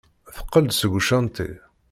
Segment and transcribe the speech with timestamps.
[0.35, 1.49] Teqqel-d seg ucanṭi.